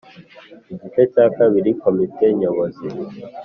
Igice 0.73 1.01
cya 1.13 1.25
kabiri 1.37 1.69
komite 1.81 2.25
nyobozi 2.39 2.87